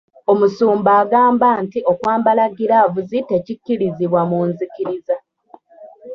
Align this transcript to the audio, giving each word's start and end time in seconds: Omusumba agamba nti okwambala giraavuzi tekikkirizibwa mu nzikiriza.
Omusumba 0.31 0.89
agamba 1.03 1.49
nti 1.65 1.79
okwambala 1.91 2.43
giraavuzi 2.57 3.17
tekikkirizibwa 3.29 4.21
mu 4.29 4.39
nzikiriza. 4.49 5.15